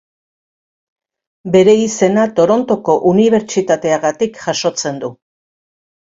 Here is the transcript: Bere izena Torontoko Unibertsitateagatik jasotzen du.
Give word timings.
Bere 1.55 1.73
izena 1.81 2.23
Torontoko 2.39 2.95
Unibertsitateagatik 3.11 4.39
jasotzen 4.47 4.97
du. 5.05 5.11